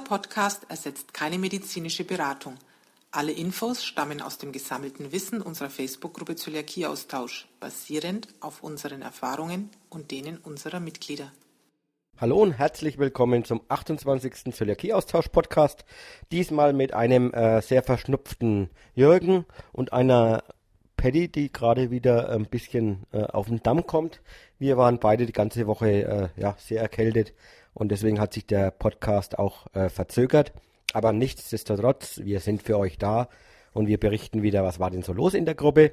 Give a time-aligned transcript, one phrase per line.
[0.00, 2.56] Podcast ersetzt keine medizinische Beratung.
[3.12, 10.10] Alle Infos stammen aus dem gesammelten Wissen unserer Facebook-Gruppe Zöliakieaustausch, basierend auf unseren Erfahrungen und
[10.10, 11.32] denen unserer Mitglieder.
[12.18, 14.54] Hallo und herzlich willkommen zum 28.
[14.54, 15.84] Zöliakie-Austausch-Podcast.
[16.30, 20.44] Diesmal mit einem äh, sehr verschnupften Jürgen und einer
[20.96, 24.20] Paddy, die gerade wieder ein bisschen äh, auf den Damm kommt.
[24.58, 25.88] Wir waren beide die ganze Woche
[26.36, 27.32] äh, ja, sehr erkältet
[27.80, 30.52] und deswegen hat sich der Podcast auch äh, verzögert.
[30.92, 33.28] Aber nichtsdestotrotz, wir sind für euch da
[33.72, 35.92] und wir berichten wieder, was war denn so los in der Gruppe.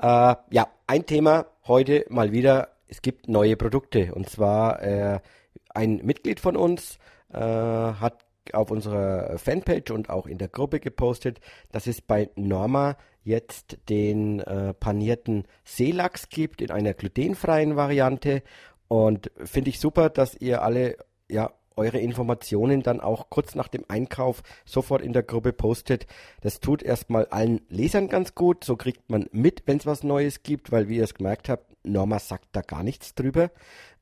[0.00, 5.20] Äh, ja, ein Thema heute mal wieder, es gibt neue Produkte und zwar äh,
[5.68, 6.98] ein Mitglied von uns
[7.32, 12.96] äh, hat auf unserer Fanpage und auch in der Gruppe gepostet, dass es bei Norma
[13.22, 18.42] jetzt den äh, panierten Seelachs gibt in einer glutenfreien Variante.
[18.88, 20.96] Und finde ich super, dass ihr alle
[21.28, 26.06] ja eure Informationen dann auch kurz nach dem Einkauf sofort in der Gruppe postet.
[26.40, 28.64] Das tut erstmal allen Lesern ganz gut.
[28.64, 31.66] So kriegt man mit, wenn es was Neues gibt, weil wie ihr es gemerkt habt,
[31.84, 33.50] Norma sagt da gar nichts drüber.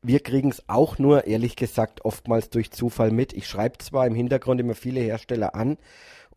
[0.02, 3.32] Wir kriegen es auch nur, ehrlich gesagt, oftmals durch Zufall mit.
[3.32, 5.78] Ich schreibe zwar im Hintergrund immer viele Hersteller an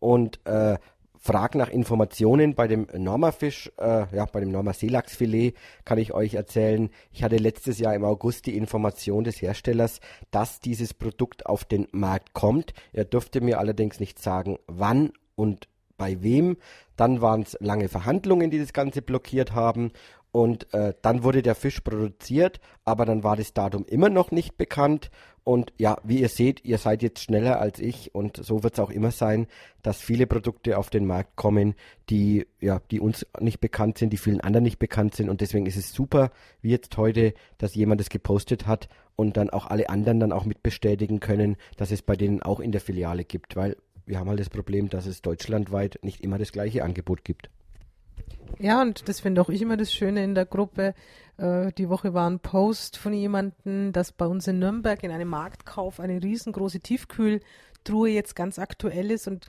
[0.00, 0.78] und äh,
[1.18, 6.90] frage nach Informationen bei dem Norma-Fisch, äh, ja, bei dem Norma-Seelachsfilet kann ich euch erzählen.
[7.12, 11.88] Ich hatte letztes Jahr im August die Information des Herstellers, dass dieses Produkt auf den
[11.92, 12.72] Markt kommt.
[12.92, 16.56] Er durfte mir allerdings nicht sagen, wann und bei wem.
[16.96, 19.92] Dann waren es lange Verhandlungen, die das Ganze blockiert haben.
[20.30, 24.56] Und äh, dann wurde der Fisch produziert, aber dann war das Datum immer noch nicht
[24.56, 25.10] bekannt.
[25.48, 28.80] Und ja, wie ihr seht, ihr seid jetzt schneller als ich und so wird es
[28.80, 29.46] auch immer sein,
[29.80, 31.74] dass viele Produkte auf den Markt kommen,
[32.10, 35.30] die ja, die uns nicht bekannt sind, die vielen anderen nicht bekannt sind.
[35.30, 39.48] Und deswegen ist es super, wie jetzt heute, dass jemand es gepostet hat und dann
[39.48, 42.82] auch alle anderen dann auch mit bestätigen können, dass es bei denen auch in der
[42.82, 46.84] Filiale gibt, weil wir haben halt das Problem, dass es deutschlandweit nicht immer das gleiche
[46.84, 47.48] Angebot gibt.
[48.58, 50.94] Ja, und das finde auch ich immer das Schöne in der Gruppe.
[51.36, 55.28] Äh, die Woche war ein Post von jemandem, dass bei uns in Nürnberg in einem
[55.28, 59.28] Marktkauf eine riesengroße Tiefkühltruhe jetzt ganz aktuell ist.
[59.28, 59.46] Und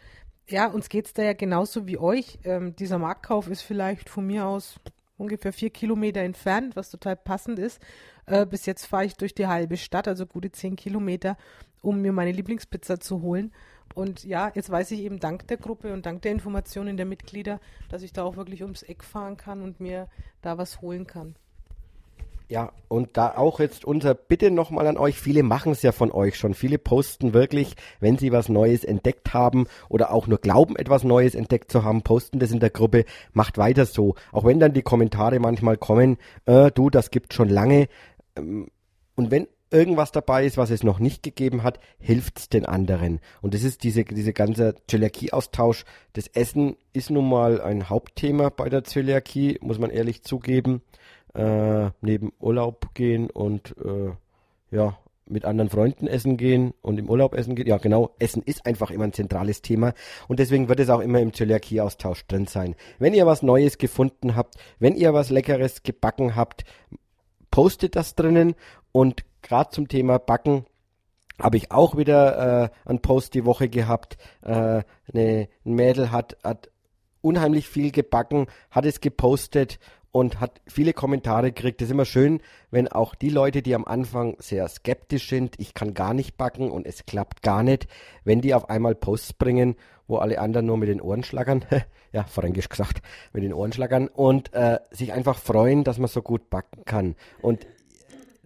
[0.47, 2.39] ja, uns geht es da ja genauso wie euch.
[2.43, 4.75] Ähm, dieser Marktkauf ist vielleicht von mir aus
[5.17, 7.81] ungefähr vier Kilometer entfernt, was total passend ist.
[8.25, 11.37] Äh, bis jetzt fahre ich durch die halbe Stadt, also gute zehn Kilometer,
[11.81, 13.51] um mir meine Lieblingspizza zu holen.
[13.95, 17.59] Und ja, jetzt weiß ich eben dank der Gruppe und dank der Informationen der Mitglieder,
[17.89, 20.07] dass ich da auch wirklich ums Eck fahren kann und mir
[20.41, 21.35] da was holen kann.
[22.51, 25.19] Ja, und da auch jetzt unser Bitte nochmal an euch.
[25.19, 26.55] Viele machen es ja von euch schon.
[26.55, 31.35] Viele posten wirklich, wenn sie was Neues entdeckt haben oder auch nur glauben, etwas Neues
[31.35, 33.05] entdeckt zu haben, posten das in der Gruppe.
[33.33, 34.15] Macht weiter so.
[34.31, 36.17] Auch wenn dann die Kommentare manchmal kommen,
[36.47, 37.87] äh, du, das gibt schon lange.
[38.35, 38.71] Ähm,
[39.15, 43.19] und wenn irgendwas dabei ist, was es noch nicht gegeben hat, hilft's den anderen.
[43.41, 45.85] Und das ist diese, diese ganze Zöliakie-Austausch.
[46.13, 50.81] Das Essen ist nun mal ein Hauptthema bei der Zöliakie, muss man ehrlich zugeben.
[51.35, 54.11] Äh, neben Urlaub gehen und äh,
[54.75, 54.97] ja,
[55.29, 57.67] mit anderen Freunden essen gehen und im Urlaub essen gehen.
[57.67, 59.93] Ja, genau, Essen ist einfach immer ein zentrales Thema
[60.27, 62.75] und deswegen wird es auch immer im Zöliakie-Austausch drin sein.
[62.97, 66.63] Wenn ihr was Neues gefunden habt, wenn ihr was Leckeres gebacken habt,
[67.51, 68.55] postet das drinnen
[68.91, 70.65] und gerade zum Thema Backen
[71.41, 74.17] habe ich auch wieder äh, einen Post die Woche gehabt.
[74.41, 74.83] Äh,
[75.13, 76.69] eine, ein Mädel hat, hat
[77.21, 79.79] unheimlich viel gebacken, hat es gepostet
[80.11, 81.81] und hat viele Kommentare gekriegt.
[81.81, 85.73] Das ist immer schön, wenn auch die Leute, die am Anfang sehr skeptisch sind, ich
[85.73, 87.87] kann gar nicht backen und es klappt gar nicht,
[88.23, 89.75] wenn die auf einmal Posts bringen,
[90.07, 91.65] wo alle anderen nur mit den Ohren schlagern,
[92.11, 93.01] ja, fränkisch gesagt,
[93.33, 97.15] mit den Ohren schlagern und äh, sich einfach freuen, dass man so gut backen kann.
[97.41, 97.67] Und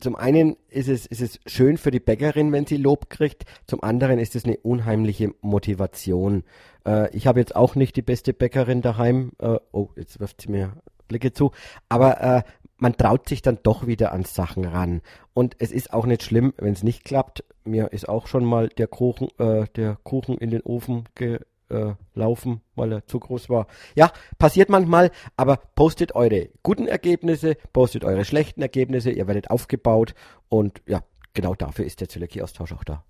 [0.04, 3.46] zum einen ist es, ist es schön für die Bäckerin, wenn sie Lob kriegt.
[3.68, 6.44] Zum anderen ist es eine unheimliche Motivation.
[6.86, 9.32] Äh, ich habe jetzt auch nicht die beste Bäckerin daheim.
[9.40, 10.74] Äh, oh, jetzt wirft sie mir
[11.14, 11.52] Blicke zu.
[11.90, 12.44] Aber äh,
[12.78, 15.02] man traut sich dann doch wieder an Sachen ran.
[15.34, 17.44] Und es ist auch nicht schlimm, wenn es nicht klappt.
[17.64, 21.40] Mir ist auch schon mal der Kuchen, äh, der Kuchen in den Ofen ge
[21.70, 21.94] äh,
[22.76, 23.68] weil er zu groß war.
[23.96, 30.14] Ja, passiert manchmal, aber postet eure guten Ergebnisse, postet eure schlechten Ergebnisse, ihr werdet aufgebaut
[30.50, 33.04] und ja, genau dafür ist der Zöliakie-Austausch auch da.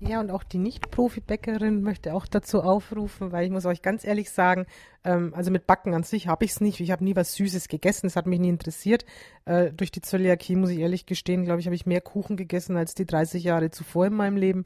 [0.00, 4.30] Ja, und auch die Nicht-Profi-Bäckerin möchte auch dazu aufrufen, weil ich muss euch ganz ehrlich
[4.30, 4.66] sagen,
[5.02, 6.78] ähm, also mit Backen an sich habe ich es nicht.
[6.78, 9.04] Ich habe nie was Süßes gegessen, das hat mich nie interessiert.
[9.44, 12.76] Äh, durch die Zöliakie, muss ich ehrlich gestehen, glaube ich, habe ich mehr Kuchen gegessen
[12.76, 14.64] als die 30 Jahre zuvor in meinem Leben.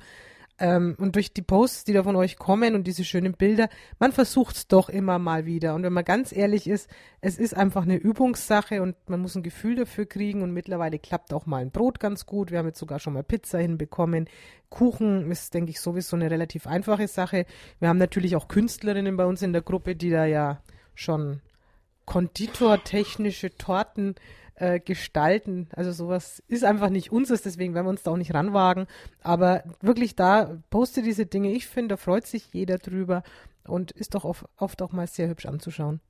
[0.58, 3.68] Ähm, und durch die Posts, die da von euch kommen und diese schönen Bilder,
[3.98, 5.74] man versucht es doch immer mal wieder.
[5.74, 6.88] Und wenn man ganz ehrlich ist,
[7.20, 10.42] es ist einfach eine Übungssache und man muss ein Gefühl dafür kriegen.
[10.42, 12.50] Und mittlerweile klappt auch mal ein Brot ganz gut.
[12.50, 14.28] Wir haben jetzt sogar schon mal Pizza hinbekommen.
[14.68, 17.46] Kuchen ist, denke ich, sowieso eine relativ einfache Sache.
[17.80, 20.62] Wir haben natürlich auch Künstlerinnen bei uns in der Gruppe, die da ja
[20.94, 21.40] schon
[22.04, 24.14] konditortechnische Torten
[24.54, 25.68] äh, gestalten.
[25.72, 28.86] Also sowas ist einfach nicht unseres, deswegen werden wir uns da auch nicht ranwagen.
[29.20, 31.52] Aber wirklich da, poste diese Dinge.
[31.52, 33.22] Ich finde, da freut sich jeder drüber
[33.64, 36.00] und ist doch oft, oft auch mal sehr hübsch anzuschauen.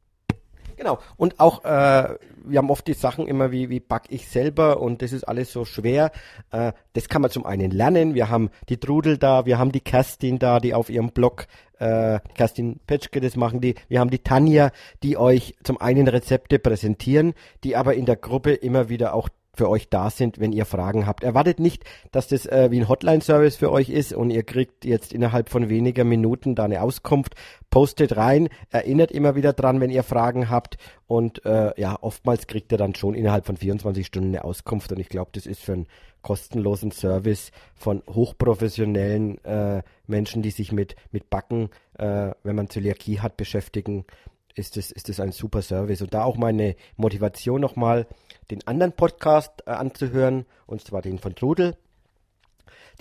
[0.76, 0.98] Genau.
[1.16, 5.02] Und auch, äh, wir haben oft die Sachen immer, wie, wie back ich selber und
[5.02, 6.12] das ist alles so schwer.
[6.50, 8.14] Äh, das kann man zum einen lernen.
[8.14, 11.46] Wir haben die Trudel da, wir haben die Kerstin da, die auf ihrem Blog,
[11.78, 13.74] äh, Kerstin Petschke, das machen die.
[13.88, 14.70] Wir haben die Tanja,
[15.02, 17.34] die euch zum einen Rezepte präsentieren,
[17.64, 21.06] die aber in der Gruppe immer wieder auch für euch da sind, wenn ihr Fragen
[21.06, 21.24] habt.
[21.24, 25.12] Erwartet nicht, dass das äh, wie ein Hotline-Service für euch ist und ihr kriegt jetzt
[25.12, 27.34] innerhalb von weniger Minuten da eine Auskunft.
[27.70, 32.72] Postet rein, erinnert immer wieder dran, wenn ihr Fragen habt und äh, ja, oftmals kriegt
[32.72, 35.74] ihr dann schon innerhalb von 24 Stunden eine Auskunft und ich glaube, das ist für
[35.74, 35.86] einen
[36.22, 41.68] kostenlosen Service von hochprofessionellen äh, Menschen, die sich mit, mit Backen,
[41.98, 44.04] äh, wenn man Zöliakie hat, beschäftigen,
[44.54, 46.02] ist es ist das ein super Service.
[46.02, 48.06] Und da auch meine Motivation nochmal,
[48.50, 51.76] den anderen Podcast äh, anzuhören, und zwar den von Trudel.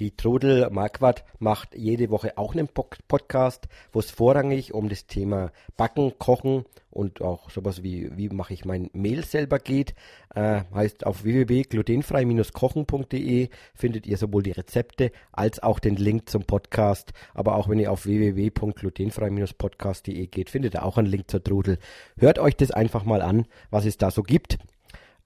[0.02, 5.52] Die Trudel Marquardt macht jede Woche auch einen Podcast, wo es vorrangig um das Thema
[5.78, 9.94] Backen, Kochen und auch sowas wie, wie mache ich mein Mehl selber geht.
[10.34, 17.14] Äh, heißt auf www.glutenfrei-kochen.de findet ihr sowohl die Rezepte als auch den Link zum Podcast.
[17.36, 21.78] Aber auch wenn ihr auf www.glutenfrei-podcast.de geht, findet ihr auch einen Link zur Trudel.
[22.18, 24.58] Hört euch das einfach mal an, was es da so gibt.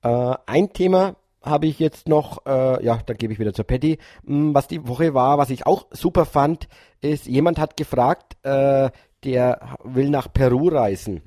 [0.03, 3.97] Äh, ein Thema, habe ich jetzt noch, äh, ja, dann gebe ich wieder zur Patty.
[4.25, 6.67] Hm, was die Woche war, was ich auch super fand,
[7.01, 8.89] ist, jemand hat gefragt, äh,
[9.23, 11.21] der will nach Peru reisen.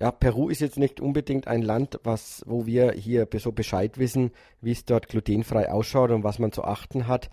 [0.00, 4.30] Ja, Peru ist jetzt nicht unbedingt ein Land, was, wo wir hier so Bescheid wissen,
[4.60, 7.30] wie es dort glutenfrei ausschaut und was man zu achten hat.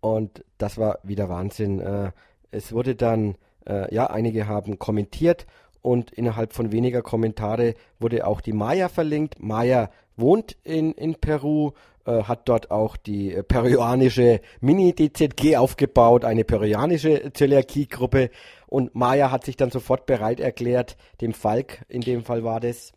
[0.00, 1.80] Und das war wieder Wahnsinn.
[1.80, 2.10] Äh,
[2.50, 3.36] es wurde dann,
[3.66, 5.46] äh, ja, einige haben kommentiert
[5.82, 9.40] und innerhalb von weniger Kommentare wurde auch die Maya verlinkt.
[9.40, 11.72] Maya wohnt in, in Peru,
[12.04, 18.30] äh, hat dort auch die äh, peruanische Mini-DZG aufgebaut, eine peruanische Zöliakie-Gruppe.
[18.66, 22.92] Und Maya hat sich dann sofort bereit erklärt, dem Falk, in dem Fall war das,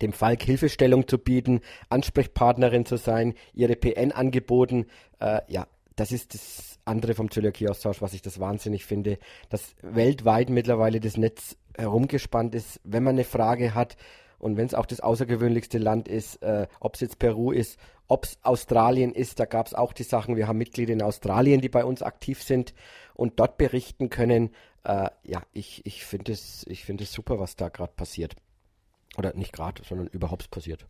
[0.00, 4.86] dem Falk Hilfestellung zu bieten, Ansprechpartnerin zu sein, ihre PN angeboten.
[5.20, 5.66] Äh, ja,
[5.96, 9.18] das ist das andere vom Zöliakie-Austausch, was ich das wahnsinnig finde,
[9.48, 12.80] dass weltweit mittlerweile das Netz herumgespannt ist.
[12.84, 13.96] Wenn man eine Frage hat,
[14.42, 17.78] und wenn es auch das außergewöhnlichste Land ist, äh, ob es jetzt Peru ist,
[18.08, 21.60] ob es Australien ist, da gab es auch die Sachen, wir haben Mitglieder in Australien,
[21.60, 22.74] die bei uns aktiv sind
[23.14, 24.50] und dort berichten können.
[24.82, 28.34] Äh, ja, ich, ich finde es find super, was da gerade passiert.
[29.16, 30.86] Oder nicht gerade, sondern überhaupt passiert.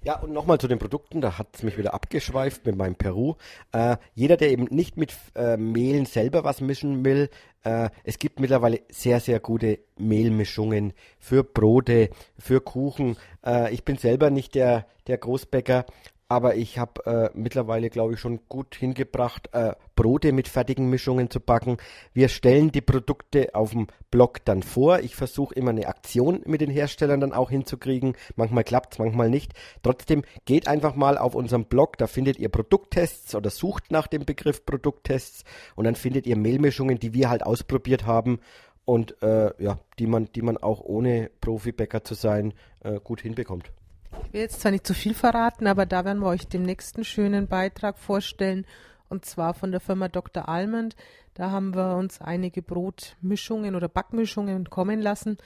[0.04, 3.36] Ja, und nochmal zu den Produkten, da hat es mich wieder abgeschweift mit meinem Peru.
[3.72, 7.30] Äh, jeder, der eben nicht mit äh, Mehlen selber was mischen will,
[7.64, 13.18] äh, es gibt mittlerweile sehr, sehr gute Mehlmischungen für Brote, für Kuchen.
[13.46, 15.86] Äh, ich bin selber nicht der, der Großbäcker,
[16.30, 21.32] aber ich habe äh, mittlerweile, glaube ich, schon gut hingebracht, äh, Brote mit fertigen Mischungen
[21.32, 21.78] zu backen.
[22.14, 25.00] Wir stellen die Produkte auf dem Blog dann vor.
[25.00, 28.16] Ich versuche immer eine Aktion mit den Herstellern dann auch hinzukriegen.
[28.36, 29.54] Manchmal klappt es, manchmal nicht.
[29.82, 34.24] Trotzdem geht einfach mal auf unserem Blog, da findet ihr Produkttests oder sucht nach dem
[34.24, 35.44] Begriff Produkttests
[35.76, 38.40] und dann findet ihr Mehlmischungen, die wir halt ausprobiert haben
[38.86, 43.72] und äh, ja, die man, die man auch ohne Profibäcker zu sein äh, gut hinbekommt.
[44.12, 47.04] Ich will jetzt zwar nicht zu viel verraten, aber da werden wir euch den nächsten
[47.04, 48.66] schönen Beitrag vorstellen.
[49.08, 50.48] Und zwar von der Firma Dr.
[50.48, 50.96] Almond.
[51.34, 55.38] Da haben wir uns einige Brotmischungen oder Backmischungen kommen lassen.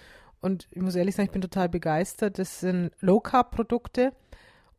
[0.41, 2.39] Und ich muss ehrlich sagen, ich bin total begeistert.
[2.39, 4.12] Das sind Low-Carb-Produkte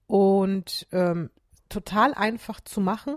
[0.07, 1.31] und ähm,
[1.69, 3.17] total einfach zu machen.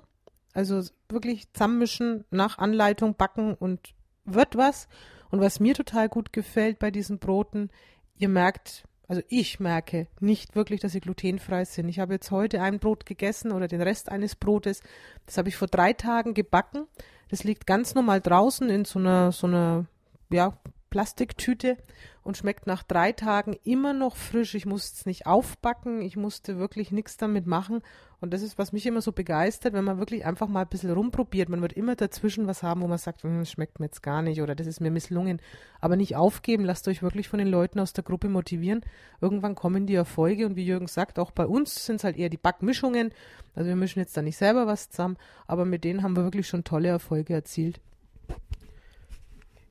[0.54, 3.94] Also wirklich zusammenmischen, nach Anleitung backen und
[4.24, 4.88] wird was.
[5.30, 7.70] Und was mir total gut gefällt bei diesen Broten,
[8.16, 11.88] ihr merkt, also ich merke nicht wirklich, dass sie glutenfrei sind.
[11.88, 14.82] Ich habe jetzt heute ein Brot gegessen oder den Rest eines Brotes.
[15.26, 16.88] Das habe ich vor drei Tagen gebacken.
[17.30, 19.86] Das liegt ganz normal draußen in so einer, so einer,
[20.30, 20.58] ja,
[20.90, 21.78] Plastiktüte
[22.24, 24.56] und schmeckt nach drei Tagen immer noch frisch.
[24.56, 27.82] Ich musste es nicht aufbacken, ich musste wirklich nichts damit machen.
[28.20, 30.92] Und das ist, was mich immer so begeistert, wenn man wirklich einfach mal ein bisschen
[30.92, 31.50] rumprobiert.
[31.50, 34.22] Man wird immer dazwischen was haben, wo man sagt, hm, das schmeckt mir jetzt gar
[34.22, 35.40] nicht oder das ist mir misslungen.
[35.80, 38.82] Aber nicht aufgeben, lasst euch wirklich von den Leuten aus der Gruppe motivieren.
[39.22, 42.30] Irgendwann kommen die Erfolge und wie Jürgen sagt, auch bei uns sind es halt eher
[42.30, 43.12] die Backmischungen.
[43.56, 46.48] Also wir mischen jetzt da nicht selber was zusammen, aber mit denen haben wir wirklich
[46.48, 47.80] schon tolle Erfolge erzielt.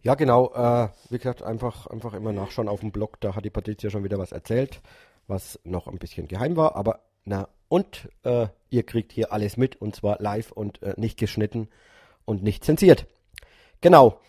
[0.06, 0.52] Ja, genau.
[0.54, 3.20] Äh, wie gesagt, einfach, einfach immer nachschauen auf dem Blog.
[3.20, 4.80] Da hat die Patricia schon wieder was erzählt,
[5.26, 6.76] was noch ein bisschen geheim war.
[6.76, 11.18] Aber na, und äh, ihr kriegt hier alles mit und zwar live und äh, nicht
[11.18, 11.70] geschnitten
[12.24, 13.08] und nicht zensiert.
[13.80, 14.20] Genau.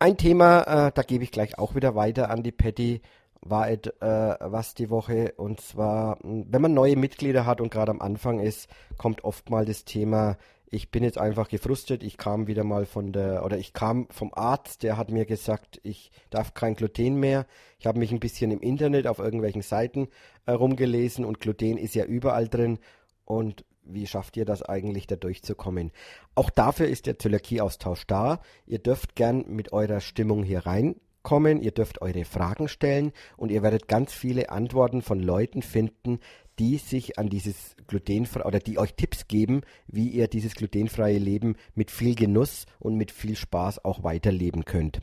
[0.00, 3.00] Ein Thema, äh, da gebe ich gleich auch wieder weiter an die Patty,
[3.40, 5.32] war et, äh, was die Woche.
[5.36, 9.64] Und zwar, wenn man neue Mitglieder hat und gerade am Anfang ist, kommt oft mal
[9.64, 10.38] das Thema
[10.70, 12.02] ich bin jetzt einfach gefrustet.
[12.02, 15.80] Ich kam wieder mal von der, oder ich kam vom Arzt, der hat mir gesagt,
[15.82, 17.46] ich darf kein Gluten mehr.
[17.78, 20.08] Ich habe mich ein bisschen im Internet auf irgendwelchen Seiten
[20.46, 22.78] äh, rumgelesen und Gluten ist ja überall drin.
[23.24, 25.92] Und wie schafft ihr das eigentlich, da durchzukommen?
[26.34, 28.40] Auch dafür ist der Zöliakie-Austausch da.
[28.66, 31.62] Ihr dürft gern mit eurer Stimmung hier reinkommen.
[31.62, 36.20] Ihr dürft eure Fragen stellen und ihr werdet ganz viele Antworten von Leuten finden,
[36.58, 41.56] die sich an dieses glutenfreie oder die euch Tipps geben, wie ihr dieses glutenfreie Leben
[41.74, 45.00] mit viel Genuss und mit viel Spaß auch weiterleben könnt.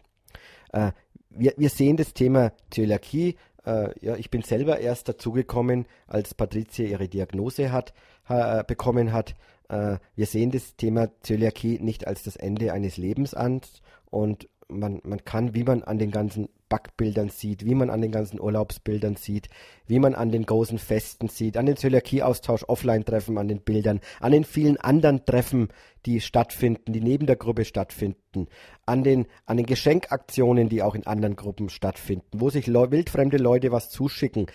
[0.72, 0.92] Äh,
[1.30, 3.36] wir, wir sehen das Thema Zöliakie.
[3.66, 7.94] Äh, ja, ich bin selber erst dazugekommen, als Patricia ihre Diagnose hat,
[8.28, 9.36] äh, bekommen hat.
[9.70, 13.62] Äh, wir sehen das Thema Zöliakie nicht als das Ende eines Lebens an
[14.10, 18.12] und man, man kann, wie man an den ganzen Backbildern sieht, wie man an den
[18.12, 19.50] ganzen Urlaubsbildern sieht,
[19.86, 24.32] wie man an den großen Festen sieht, an den Zöliakie-Austausch, Offline-Treffen, an den Bildern, an
[24.32, 25.70] den vielen anderen Treffen,
[26.06, 28.48] die stattfinden, die neben der Gruppe stattfinden,
[28.86, 33.38] an den, an den Geschenkaktionen, die auch in anderen Gruppen stattfinden, wo sich le wildfremde
[33.38, 34.48] Leute was zuschicken.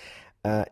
[0.42, 0.64] Äh,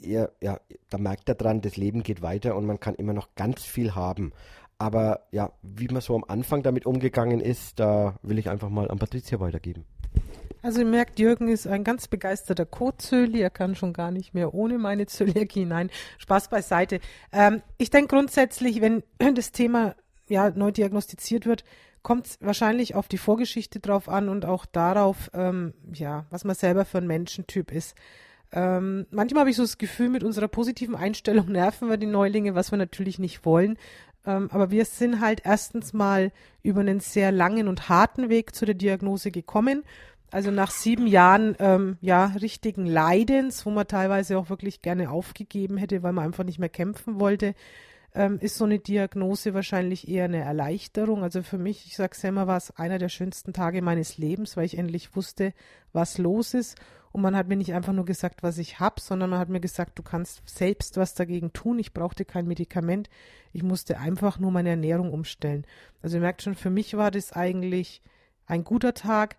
[0.00, 3.34] ihr, ja, da merkt er dran, das Leben geht weiter und man kann immer noch
[3.36, 4.32] ganz viel haben.
[4.78, 8.90] Aber ja, wie man so am Anfang damit umgegangen ist, da will ich einfach mal
[8.90, 9.84] an Patricia weitergeben.
[10.62, 13.40] Also ihr merkt, Jürgen ist ein ganz begeisterter Co-Zöli.
[13.40, 15.66] Er kann schon gar nicht mehr ohne meine Zöliakie.
[15.66, 17.00] Nein, Spaß beiseite.
[17.32, 19.94] Ähm, ich denke grundsätzlich, wenn das Thema
[20.26, 21.64] ja neu diagnostiziert wird,
[22.02, 26.54] kommt es wahrscheinlich auf die Vorgeschichte drauf an und auch darauf, ähm, ja, was man
[26.54, 27.94] selber für ein Menschentyp ist.
[28.52, 32.54] Ähm, manchmal habe ich so das Gefühl, mit unserer positiven Einstellung nerven wir die Neulinge,
[32.54, 33.76] was wir natürlich nicht wollen.
[34.26, 38.64] Ähm, aber wir sind halt erstens mal über einen sehr langen und harten Weg zu
[38.64, 39.84] der Diagnose gekommen.
[40.30, 45.76] Also nach sieben Jahren ähm, ja richtigen Leidens, wo man teilweise auch wirklich gerne aufgegeben
[45.76, 47.54] hätte, weil man einfach nicht mehr kämpfen wollte,
[48.14, 51.22] ähm, ist so eine Diagnose wahrscheinlich eher eine Erleichterung.
[51.22, 54.66] Also für mich, ich sage immer, war es einer der schönsten Tage meines Lebens, weil
[54.66, 55.52] ich endlich wusste,
[55.92, 56.76] was los ist
[57.14, 59.60] und man hat mir nicht einfach nur gesagt, was ich habe, sondern man hat mir
[59.60, 61.78] gesagt, du kannst selbst was dagegen tun.
[61.78, 63.08] Ich brauchte kein Medikament.
[63.52, 65.64] Ich musste einfach nur meine Ernährung umstellen.
[66.02, 68.02] Also ihr merkt schon, für mich war das eigentlich
[68.46, 69.36] ein guter Tag.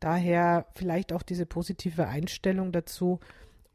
[0.00, 3.20] Daher vielleicht auch diese positive Einstellung dazu.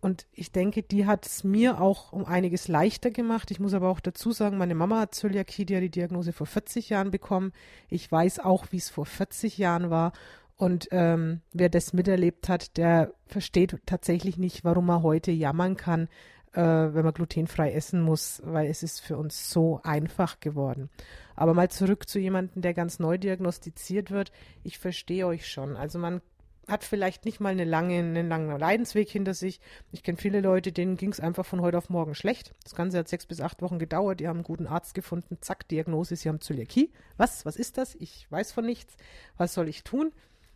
[0.04, 3.52] Und ich denke, die hat es mir auch um einiges leichter gemacht.
[3.52, 6.46] Ich muss aber auch dazu sagen, meine Mama hat Zöliakie, die hat die Diagnose vor
[6.46, 7.54] 40 Jahren bekommen.
[7.88, 10.12] Ich weiß auch, wie es vor 40 Jahren war.
[10.58, 16.10] Und ähm, wer das miterlebt hat, der versteht tatsächlich nicht, warum man heute jammern kann,
[16.52, 20.90] äh, wenn man glutenfrei essen muss, weil es ist für uns so einfach geworden.
[21.38, 24.34] Aber mal zurück zu jemandem, der ganz neu diagnostiziert wird.
[24.64, 25.78] Ich verstehe euch schon.
[25.78, 26.22] Also man
[26.68, 29.60] hat vielleicht nicht mal eine lange, einen langen Leidensweg hinter sich.
[29.92, 32.54] Ich kenne viele Leute, denen ging es einfach von heute auf morgen schlecht.
[32.64, 34.20] Das Ganze hat sechs bis acht Wochen gedauert.
[34.20, 35.38] Die haben einen guten Arzt gefunden.
[35.42, 36.92] Zack, Diagnose, sie haben Zöliakie.
[37.18, 37.46] Was?
[37.46, 37.96] Was ist das?
[37.96, 38.96] Ich weiß von nichts.
[39.38, 40.14] Was soll ich tun?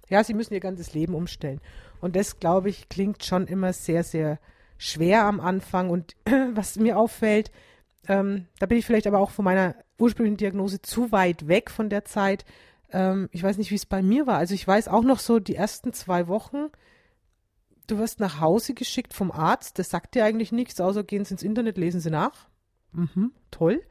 [0.09, 1.59] Ja, sie müssen ihr ganzes Leben umstellen.
[1.99, 4.39] Und das, glaube ich, klingt schon immer sehr, sehr
[4.77, 5.89] schwer am Anfang.
[5.89, 6.15] Und
[6.53, 7.51] was mir auffällt,
[8.07, 11.89] ähm, da bin ich vielleicht aber auch von meiner ursprünglichen Diagnose zu weit weg von
[11.89, 12.45] der Zeit.
[12.91, 14.38] Ähm, ich weiß nicht, wie es bei mir war.
[14.38, 16.67] Also ich weiß auch noch so die ersten zwei Wochen,
[17.88, 19.79] du wirst nach Hause geschickt vom Arzt.
[19.79, 22.48] Das sagt dir eigentlich nichts, außer gehen Sie ins Internet, lesen Sie nach.
[22.91, 23.82] Mhm, toll.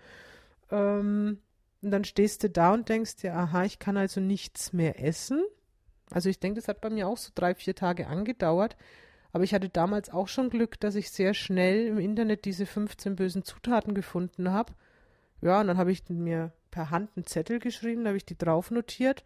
[0.70, 1.38] Ähm,
[1.82, 5.42] und dann stehst du da und denkst dir, aha, ich kann also nichts mehr essen.
[6.10, 8.76] Also ich denke, das hat bei mir auch so drei, vier Tage angedauert.
[9.32, 13.16] Aber ich hatte damals auch schon Glück, dass ich sehr schnell im Internet diese 15
[13.16, 14.72] bösen Zutaten gefunden habe.
[15.42, 18.36] Ja, und dann habe ich mir per Hand einen Zettel geschrieben, da habe ich die
[18.36, 19.24] drauf notiert.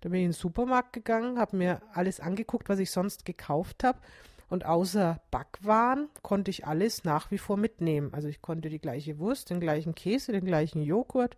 [0.00, 3.82] Da bin ich in den Supermarkt gegangen, habe mir alles angeguckt, was ich sonst gekauft
[3.82, 3.98] habe.
[4.48, 8.14] Und außer Backwaren konnte ich alles nach wie vor mitnehmen.
[8.14, 11.36] Also ich konnte die gleiche Wurst, den gleichen Käse, den gleichen Joghurt,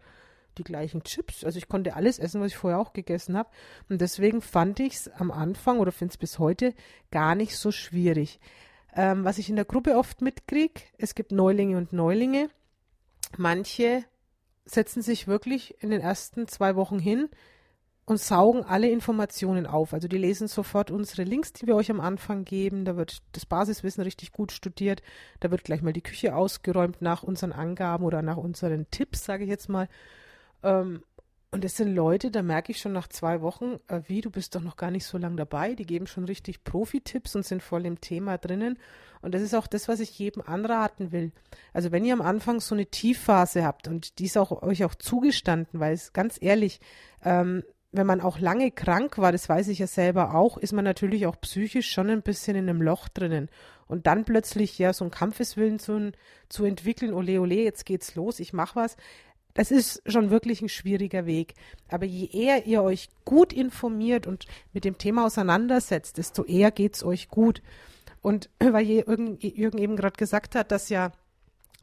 [0.58, 1.44] die gleichen Chips.
[1.44, 3.48] Also ich konnte alles essen, was ich vorher auch gegessen habe.
[3.88, 6.74] Und deswegen fand ich es am Anfang oder finde es bis heute
[7.10, 8.38] gar nicht so schwierig.
[8.94, 12.50] Ähm, was ich in der Gruppe oft mitkriege, es gibt Neulinge und Neulinge.
[13.38, 14.04] Manche
[14.64, 17.28] setzen sich wirklich in den ersten zwei Wochen hin
[18.06, 19.94] und saugen alle Informationen auf.
[19.94, 22.84] Also die lesen sofort unsere Links, die wir euch am Anfang geben.
[22.84, 25.02] Da wird das Basiswissen richtig gut studiert.
[25.40, 29.44] Da wird gleich mal die Küche ausgeräumt nach unseren Angaben oder nach unseren Tipps, sage
[29.44, 29.88] ich jetzt mal.
[30.62, 31.02] Ähm,
[31.50, 34.54] und das sind Leute, da merke ich schon nach zwei Wochen, äh, wie, du bist
[34.54, 35.74] doch noch gar nicht so lange dabei.
[35.74, 38.78] Die geben schon richtig Profi-Tipps und sind voll im Thema drinnen.
[39.24, 41.32] Und das ist auch das, was ich jedem anraten will.
[41.72, 44.94] Also wenn ihr am Anfang so eine Tiefphase habt und die ist auch euch auch
[44.94, 46.80] zugestanden, weil es ganz ehrlich,
[47.24, 50.84] ähm, wenn man auch lange krank war, das weiß ich ja selber auch, ist man
[50.84, 53.48] natürlich auch psychisch schon ein bisschen in einem Loch drinnen.
[53.86, 56.12] Und dann plötzlich ja so einen Kampfeswillen zu,
[56.48, 58.96] zu entwickeln, ole ole, jetzt geht's los, ich mach was
[59.54, 61.54] das ist schon wirklich ein schwieriger Weg.
[61.88, 67.04] Aber je eher ihr euch gut informiert und mit dem Thema auseinandersetzt, desto eher geht's
[67.04, 67.62] euch gut.
[68.24, 71.12] Und weil Jürgen eben gerade gesagt hat, dass ja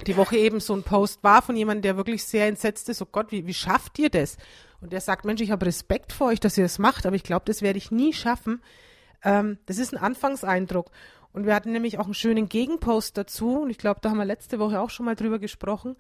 [0.08, 3.08] die Woche eben so ein Post war von jemandem, der wirklich sehr entsetzt ist, oh
[3.10, 4.38] Gott, wie, wie schafft ihr das?
[4.82, 7.22] Und der sagt, Mensch, ich habe Respekt vor euch, dass ihr das macht, aber ich
[7.22, 8.64] glaube, das werde ich nie schaffen.
[9.24, 10.90] Ähm, das ist ein Anfangseindruck.
[11.32, 14.26] Und wir hatten nämlich auch einen schönen Gegenpost dazu, und ich glaube, da haben wir
[14.26, 15.96] letzte Woche auch schon mal drüber gesprochen,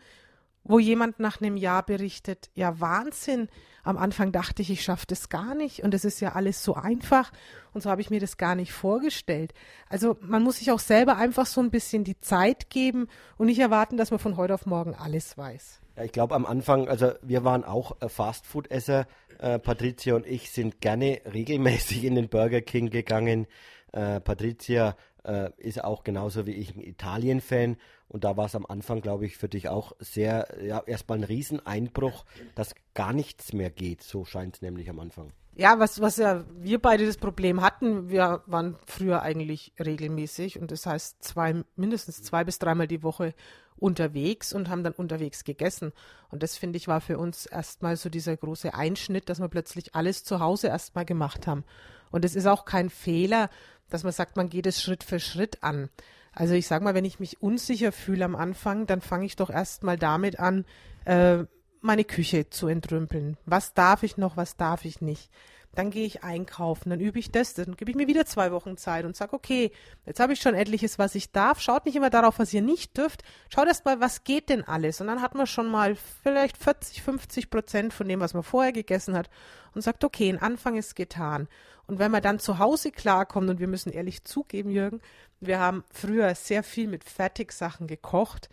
[0.63, 3.47] wo jemand nach einem Jahr berichtet, ja Wahnsinn,
[3.83, 6.75] am Anfang dachte ich, ich schaffe das gar nicht und es ist ja alles so
[6.75, 7.31] einfach
[7.73, 9.53] und so habe ich mir das gar nicht vorgestellt.
[9.89, 13.59] Also man muss sich auch selber einfach so ein bisschen die Zeit geben und nicht
[13.59, 15.81] erwarten, dass man von heute auf morgen alles weiß.
[15.97, 19.07] Ja, ich glaube am Anfang, also wir waren auch äh, Fastfood-Esser,
[19.39, 23.47] äh, Patricia und ich sind gerne regelmäßig in den Burger King gegangen.
[23.91, 28.65] Äh, Patricia äh, ist auch genauso wie ich ein Italien-Fan und da war es am
[28.65, 32.25] Anfang, glaube ich, für dich auch sehr, ja, erstmal ein Rieseneinbruch,
[32.55, 34.03] dass gar nichts mehr geht.
[34.03, 35.31] So scheint es nämlich am Anfang.
[35.55, 40.71] Ja, was, was ja wir beide das Problem hatten, wir waren früher eigentlich regelmäßig und
[40.71, 43.33] das heißt zwei, mindestens zwei bis dreimal die Woche
[43.77, 45.91] unterwegs und haben dann unterwegs gegessen.
[46.29, 49.95] Und das finde ich war für uns erstmal so dieser große Einschnitt, dass wir plötzlich
[49.95, 51.63] alles zu Hause erstmal gemacht haben.
[52.11, 53.49] Und es ist auch kein Fehler,
[53.93, 55.89] dass man sagt, man geht es Schritt für Schritt an.
[56.33, 59.49] Also ich sage mal, wenn ich mich unsicher fühle am Anfang, dann fange ich doch
[59.49, 60.65] erst mal damit an,
[61.05, 61.43] äh,
[61.81, 63.37] meine Küche zu entrümpeln.
[63.45, 65.29] Was darf ich noch, was darf ich nicht?
[65.73, 68.75] Dann gehe ich einkaufen, dann übe ich das, dann gebe ich mir wieder zwei Wochen
[68.75, 69.71] Zeit und sage, okay,
[70.05, 71.61] jetzt habe ich schon etliches, was ich darf.
[71.61, 73.23] Schaut nicht immer darauf, was ihr nicht dürft.
[73.49, 74.99] Schaut erst mal, was geht denn alles?
[74.99, 78.73] Und dann hat man schon mal vielleicht 40, 50 Prozent von dem, was man vorher
[78.73, 79.29] gegessen hat
[79.73, 81.47] und sagt, okay, ein Anfang ist getan.
[81.87, 85.01] Und wenn man dann zu Hause klarkommt, und wir müssen ehrlich zugeben, Jürgen,
[85.39, 88.49] wir haben früher sehr viel mit Fertigsachen gekocht.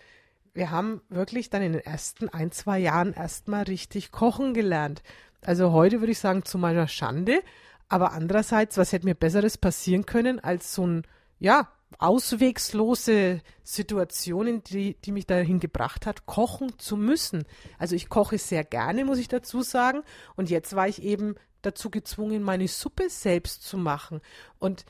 [0.55, 5.03] Wir haben wirklich dann in den ersten ein, zwei Jahren erstmal richtig kochen gelernt.
[5.49, 7.43] Also heute würde ich sagen, zu meiner Schande.
[7.89, 11.07] Aber andererseits, was hätte mir Besseres passieren können als so ein,
[11.39, 17.45] ja, auswegslose Situation, die, die mich dahin gebracht hat, kochen zu müssen.
[17.79, 20.03] Also ich koche sehr gerne, muss ich dazu sagen.
[20.37, 24.21] Und jetzt war ich eben dazu gezwungen, meine Suppe selbst zu machen.
[24.59, 24.85] Und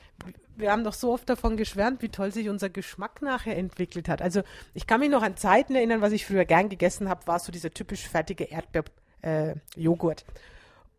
[0.57, 4.21] wir haben doch so oft davon geschwärmt, wie toll sich unser Geschmack nachher entwickelt hat.
[4.21, 4.41] Also
[4.73, 7.53] ich kann mich noch an Zeiten erinnern, was ich früher gern gegessen habe, war so
[7.53, 8.91] dieser typisch fertige Erdbeerjoghurt.
[9.21, 9.55] Äh,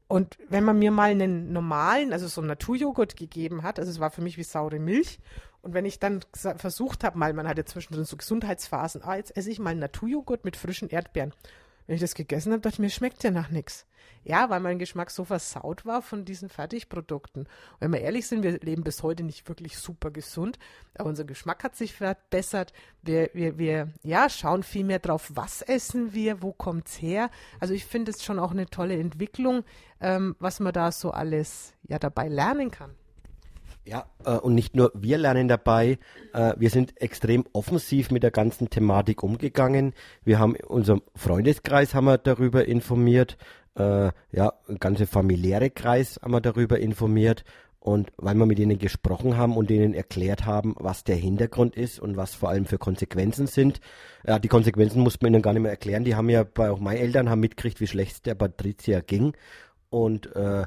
[0.09, 4.01] und wenn man mir mal einen normalen, also so einen Naturjoghurt gegeben hat, also es
[4.01, 5.21] war für mich wie saure Milch.
[5.63, 9.37] Und wenn ich dann versucht habe, mal, man hat ja zwischendrin so Gesundheitsphasen, ah, jetzt
[9.37, 11.33] esse ich mal einen Naturjoghurt mit frischen Erdbeeren.
[11.91, 13.85] Wenn ich das gegessen habe, dachte ich mir, schmeckt ja nach nichts.
[14.23, 17.47] Ja, weil mein Geschmack so versaut war von diesen Fertigprodukten.
[17.47, 20.61] Und wenn wir ehrlich sind, wir leben bis heute nicht wirklich super gesund,
[20.95, 22.73] aber unser Geschmack hat sich verbessert.
[23.03, 27.29] Wir, wir, wir ja, schauen viel mehr drauf, was essen wir, wo kommt's her.
[27.59, 29.65] Also ich finde es schon auch eine tolle Entwicklung,
[30.01, 32.95] ähm, was man da so alles ja dabei lernen kann.
[33.85, 35.99] Ja, äh, und nicht nur wir lernen dabei,
[36.35, 39.95] äh, wir sind extrem offensiv mit der ganzen Thematik umgegangen.
[40.23, 43.39] Wir haben unserem Freundeskreis haben wir darüber informiert,
[43.77, 47.45] äh, ja, ganze familiäre Kreis haben wir darüber informiert
[47.81, 51.99] und weil wir mit ihnen gesprochen haben und ihnen erklärt haben, was der Hintergrund ist
[51.99, 53.81] und was vor allem für Konsequenzen sind.
[54.27, 56.05] Ja, die Konsequenzen mussten wir ihnen gar nicht mehr erklären.
[56.05, 59.33] Die haben ja bei auch meine Eltern haben mitgekriegt, wie schlecht es der Patricia ging.
[59.89, 60.67] Und äh,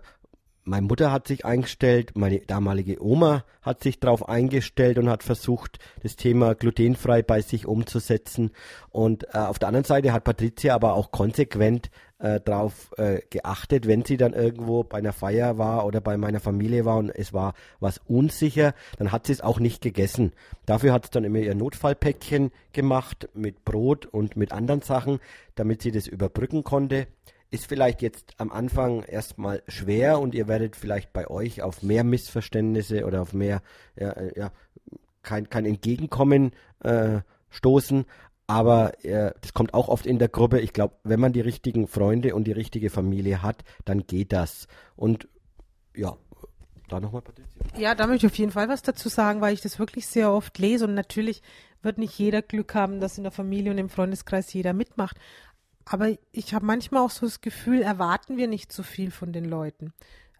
[0.65, 5.79] meine Mutter hat sich eingestellt, meine damalige Oma hat sich darauf eingestellt und hat versucht,
[6.01, 8.51] das Thema glutenfrei bei sich umzusetzen.
[8.89, 13.87] Und äh, auf der anderen Seite hat Patricia aber auch konsequent äh, darauf äh, geachtet,
[13.87, 17.33] wenn sie dann irgendwo bei einer Feier war oder bei meiner Familie war und es
[17.33, 20.31] war was unsicher, dann hat sie es auch nicht gegessen.
[20.65, 25.19] Dafür hat es dann immer ihr Notfallpäckchen gemacht mit Brot und mit anderen Sachen,
[25.55, 27.07] damit sie das überbrücken konnte
[27.53, 32.03] ist vielleicht jetzt am Anfang erstmal schwer und ihr werdet vielleicht bei euch auf mehr
[32.03, 33.61] Missverständnisse oder auf mehr,
[33.95, 34.51] ja, äh, ja
[35.21, 38.05] kein, kein Entgegenkommen äh, stoßen.
[38.47, 40.59] Aber äh, das kommt auch oft in der Gruppe.
[40.59, 44.67] Ich glaube, wenn man die richtigen Freunde und die richtige Familie hat, dann geht das.
[44.95, 45.27] Und
[45.95, 46.17] ja,
[46.89, 47.61] da nochmal Patricia.
[47.77, 50.31] Ja, da möchte ich auf jeden Fall was dazu sagen, weil ich das wirklich sehr
[50.31, 51.41] oft lese und natürlich
[51.83, 55.17] wird nicht jeder Glück haben, dass in der Familie und im Freundeskreis jeder mitmacht.
[55.85, 59.45] Aber ich habe manchmal auch so das Gefühl, erwarten wir nicht so viel von den
[59.45, 59.93] Leuten.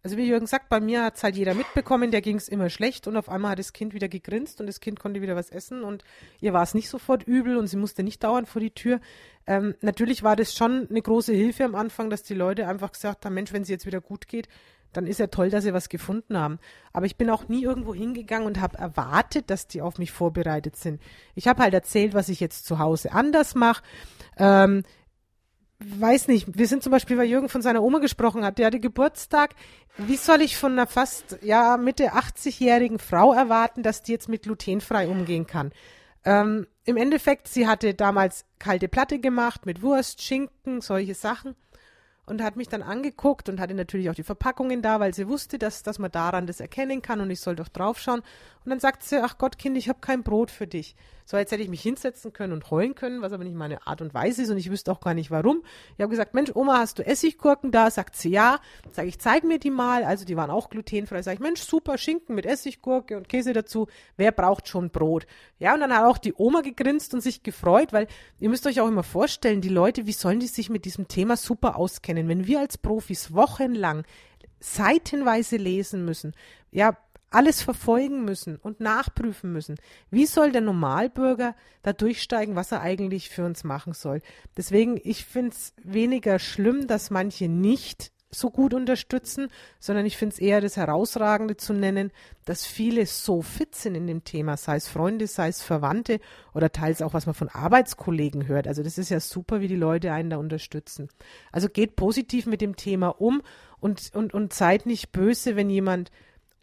[0.05, 2.69] Also wie Jürgen sagt, bei mir hat es halt jeder mitbekommen, der ging es immer
[2.69, 5.49] schlecht und auf einmal hat das Kind wieder gegrinst und das Kind konnte wieder was
[5.49, 6.03] essen und
[6.41, 8.99] ihr war es nicht sofort übel und sie musste nicht dauernd vor die Tür.
[9.47, 13.25] Ähm, natürlich war das schon eine große Hilfe am Anfang, dass die Leute einfach gesagt
[13.25, 14.49] haben, Mensch, wenn es jetzt wieder gut geht,
[14.91, 16.59] dann ist ja toll, dass sie was gefunden haben.
[16.91, 20.75] Aber ich bin auch nie irgendwo hingegangen und habe erwartet, dass die auf mich vorbereitet
[20.75, 21.01] sind.
[21.33, 23.83] Ich habe halt erzählt, was ich jetzt zu Hause anders mache.
[24.37, 24.83] Ähm,
[25.99, 28.79] weiß nicht, wir sind zum Beispiel, weil Jürgen von seiner Oma gesprochen hat, der hatte
[28.79, 29.55] Geburtstag.
[29.97, 34.43] Wie soll ich von einer fast, ja, Mitte 80-jährigen Frau erwarten, dass die jetzt mit
[34.43, 35.71] glutenfrei umgehen kann?
[36.25, 41.55] Ähm, Im Endeffekt, sie hatte damals kalte Platte gemacht mit Wurst, Schinken, solche Sachen
[42.25, 45.59] und hat mich dann angeguckt und hatte natürlich auch die Verpackungen da, weil sie wusste,
[45.59, 48.21] dass, dass man daran das erkennen kann und ich soll doch draufschauen.
[48.21, 50.95] Und dann sagt sie, ach Gott, Kind, ich habe kein Brot für dich.
[51.25, 54.01] So, jetzt hätte ich mich hinsetzen können und heulen können, was aber nicht meine Art
[54.01, 55.63] und Weise ist und ich wüsste auch gar nicht warum.
[55.95, 57.89] Ich habe gesagt, Mensch, Oma, hast du Essiggurken da?
[57.89, 58.59] Sagt sie ja.
[58.91, 60.03] Sage ich, zeig mir die mal.
[60.03, 61.21] Also die waren auch glutenfrei.
[61.21, 63.87] Sage ich, Mensch, super Schinken mit Essiggurke und Käse dazu.
[64.17, 65.25] Wer braucht schon Brot?
[65.59, 68.07] Ja, und dann hat auch die Oma gegrinst und sich gefreut, weil
[68.39, 71.37] ihr müsst euch auch immer vorstellen, die Leute, wie sollen die sich mit diesem Thema
[71.37, 72.27] super auskennen?
[72.27, 74.03] Wenn wir als Profis wochenlang
[74.59, 76.33] seitenweise lesen müssen,
[76.71, 76.97] ja,
[77.33, 79.75] alles verfolgen müssen und nachprüfen müssen.
[80.09, 84.21] Wie soll der Normalbürger da durchsteigen, was er eigentlich für uns machen soll?
[84.55, 90.33] Deswegen, ich finde es weniger schlimm, dass manche nicht so gut unterstützen, sondern ich finde
[90.33, 92.11] es eher das Herausragende zu nennen,
[92.45, 96.19] dass viele so fit sind in dem Thema, sei es Freunde, sei es Verwandte
[96.53, 98.67] oder teils auch, was man von Arbeitskollegen hört.
[98.67, 101.09] Also das ist ja super, wie die Leute einen da unterstützen.
[101.51, 103.41] Also geht positiv mit dem Thema um
[103.79, 106.11] und, und, und seid nicht böse, wenn jemand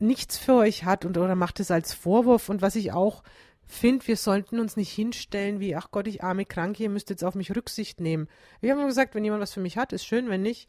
[0.00, 2.48] nichts für euch hat und oder macht es als Vorwurf.
[2.48, 3.22] Und was ich auch
[3.66, 7.24] finde, wir sollten uns nicht hinstellen wie, ach Gott, ich arme Kranke, ihr müsst jetzt
[7.24, 8.28] auf mich Rücksicht nehmen.
[8.60, 10.68] Wir haben gesagt, wenn jemand was für mich hat, ist schön, wenn nicht,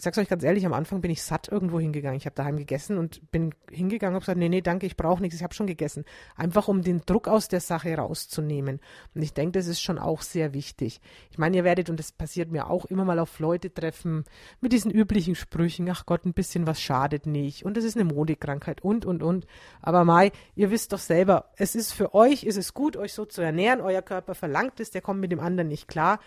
[0.00, 2.16] ich sag's euch ganz ehrlich, am Anfang bin ich satt irgendwo hingegangen.
[2.16, 5.36] Ich habe daheim gegessen und bin hingegangen und gesagt, nee, nee, danke, ich brauche nichts,
[5.36, 6.06] ich habe schon gegessen.
[6.36, 8.80] Einfach um den Druck aus der Sache rauszunehmen.
[9.14, 11.02] Und ich denke, das ist schon auch sehr wichtig.
[11.30, 14.24] Ich meine, ihr werdet, und das passiert mir auch, immer mal auf Leute treffen
[14.62, 17.66] mit diesen üblichen Sprüchen, ach Gott, ein bisschen was schadet nicht.
[17.66, 19.46] Und das ist eine Modekrankheit und, und, und.
[19.82, 23.26] Aber Mai, ihr wisst doch selber, es ist für euch, ist es gut, euch so
[23.26, 23.82] zu ernähren.
[23.82, 26.20] Euer Körper verlangt es, der kommt mit dem anderen nicht klar.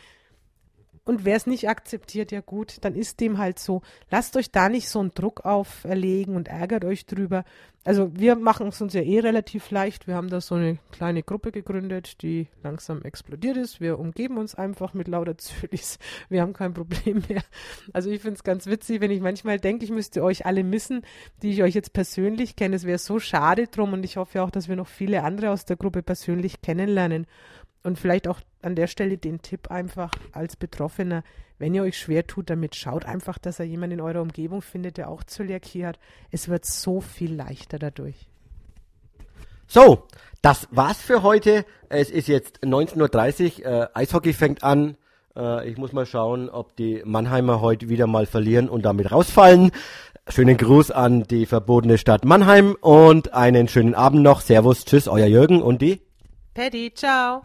[1.05, 3.81] Und wer es nicht akzeptiert, ja gut, dann ist dem halt so.
[4.09, 7.43] Lasst euch da nicht so einen Druck auferlegen und ärgert euch drüber.
[7.85, 10.07] Also wir machen es uns ja eh relativ leicht.
[10.07, 13.81] Wir haben da so eine kleine Gruppe gegründet, die langsam explodiert ist.
[13.81, 15.99] Wir umgeben uns einfach mit lauter Zölis.
[16.29, 17.43] Wir haben kein Problem mehr.
[17.91, 21.01] Also ich finde es ganz witzig, wenn ich manchmal denke, ich müsste euch alle missen,
[21.41, 22.77] die ich euch jetzt persönlich kenne.
[22.77, 25.65] Es wäre so schade drum und ich hoffe auch, dass wir noch viele andere aus
[25.65, 27.27] der Gruppe persönlich kennenlernen.
[27.83, 31.23] Und vielleicht auch an der Stelle den Tipp einfach als Betroffener,
[31.59, 34.97] wenn ihr euch schwer tut damit, schaut einfach, dass ihr jemanden in eurer Umgebung findet,
[34.97, 35.99] der auch Zöliakie hat.
[36.31, 38.27] Es wird so viel leichter dadurch.
[39.67, 40.07] So,
[40.41, 41.65] das war's für heute.
[41.89, 43.65] Es ist jetzt 19.30 Uhr.
[43.65, 44.97] Äh, Eishockey fängt an.
[45.35, 49.71] Äh, ich muss mal schauen, ob die Mannheimer heute wieder mal verlieren und damit rausfallen.
[50.29, 54.41] Schönen Gruß an die verbotene Stadt Mannheim und einen schönen Abend noch.
[54.41, 56.01] Servus, tschüss, euer Jürgen und die
[56.53, 57.41] Paddy, ciao.